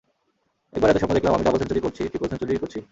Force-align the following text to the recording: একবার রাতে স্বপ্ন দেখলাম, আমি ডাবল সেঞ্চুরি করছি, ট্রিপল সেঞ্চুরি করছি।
একবার 0.73 0.87
রাতে 0.89 0.99
স্বপ্ন 1.01 1.15
দেখলাম, 1.17 1.33
আমি 1.35 1.43
ডাবল 1.45 1.59
সেঞ্চুরি 1.61 1.81
করছি, 1.85 2.01
ট্রিপল 2.11 2.27
সেঞ্চুরি 2.31 2.61
করছি। 2.63 2.79